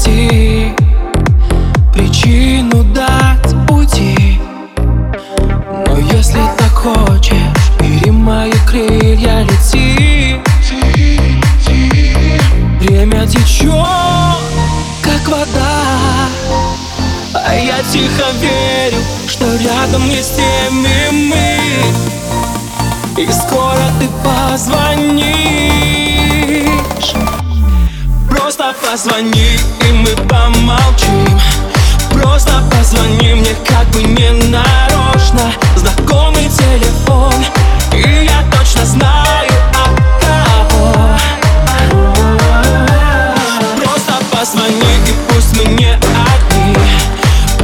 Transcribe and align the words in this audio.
найти 0.00 0.72
Причину 1.92 2.84
дать 2.84 3.66
пути. 3.66 4.40
Но 5.86 5.98
если 5.98 6.40
так 6.58 6.70
хочешь 6.70 7.34
Бери 7.78 8.10
мои 8.10 8.52
крылья, 8.66 9.42
лети. 9.42 10.40
Время 12.80 13.26
течет, 13.26 13.74
как 15.02 15.28
вода. 15.28 16.28
А 17.34 17.54
я 17.54 17.82
тихо 17.92 18.30
верю, 18.40 18.98
что 19.28 19.44
рядом 19.56 20.08
не 20.08 20.22
с 20.22 20.30
теми 20.30 21.28
мы 21.28 21.58
И 23.22 23.32
скоро 23.32 23.90
ты 23.98 24.08
позвонишь 24.22 25.49
позвони, 28.90 29.56
и 29.86 29.92
мы 29.92 30.16
помолчим. 30.26 31.40
Просто 32.10 32.52
позвони 32.70 33.34
мне 33.34 33.54
как 33.66 33.86
бы 33.90 34.02
не 34.02 34.30
нарочно. 34.48 35.52
Знакомый 35.76 36.48
телефон 36.48 37.32
И 37.92 38.26
я 38.28 38.42
точно 38.50 38.84
знаю 38.84 39.50
от 39.84 40.00
кого. 40.24 41.08
Просто 43.76 44.12
позвони 44.32 44.92
и 45.06 45.14
пусть 45.28 45.56
мы 45.56 45.72
не 45.72 45.92
одни. 45.92 46.76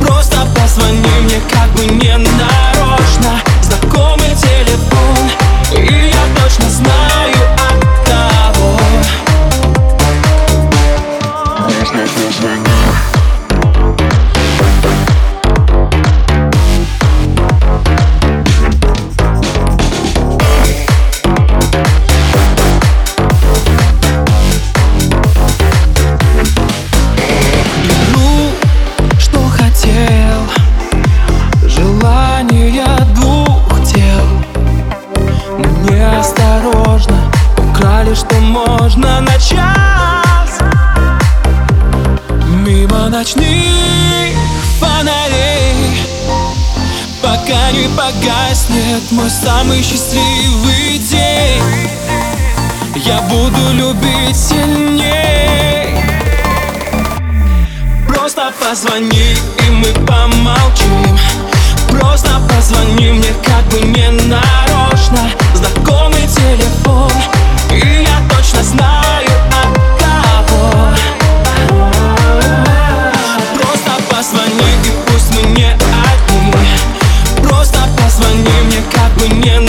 Просто 0.00 0.46
позвони 0.54 1.10
мне 1.24 1.40
как 1.50 1.68
бы 1.72 1.86
не 1.86 2.16
нарочно. 2.16 3.40
Знакомый 3.62 4.05
Украли, 38.06 38.14
что 38.14 38.36
можно 38.36 39.20
на 39.20 39.38
час 39.38 40.60
Мимо 42.64 43.08
ночных 43.08 44.36
фонарей 44.78 46.06
Пока 47.22 47.72
не 47.72 47.88
погаснет 47.96 49.10
мой 49.10 49.28
самый 49.30 49.82
счастливый 49.82 50.98
день. 50.98 51.62
Я 52.94 53.20
буду 53.22 53.72
любить 53.72 54.36
сильней. 54.36 55.98
Просто 58.06 58.52
позвони, 58.60 59.34
и 59.66 59.70
мы 59.70 59.92
помолчим. 60.06 61.18
Просто 61.88 62.30
позвони 62.48 63.12
мне 63.12 63.32
как 63.44 63.64
бы 63.72 63.80
не 63.80 64.08
нарочно 64.28 64.65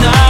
бы 0.00 0.27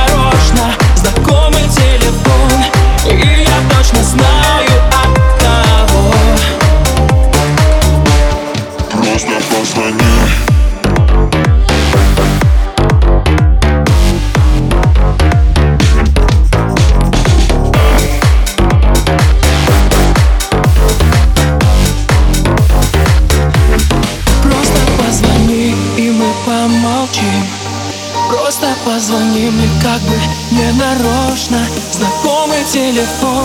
Просто 28.49 28.69
позвони 28.83 29.51
мне 29.51 29.69
как 29.83 30.01
бы 30.01 30.17
не 30.53 30.73
нарочно. 30.73 31.59
Знакомый 31.93 32.65
телефон 32.65 33.45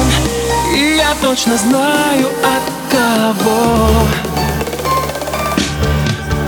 И 0.74 0.96
я 0.96 1.14
точно 1.22 1.58
знаю 1.58 2.30
от 2.42 2.64
кого. 2.90 4.08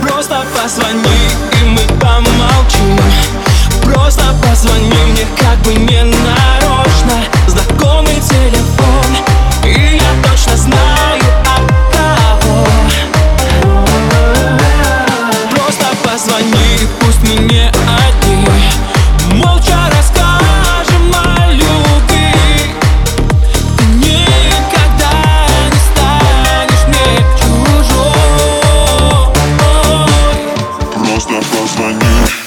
Просто 0.00 0.42
позвони, 0.56 1.02
и 1.52 1.64
мы 1.66 2.00
помолчим 2.00 2.95
like. 31.78 32.45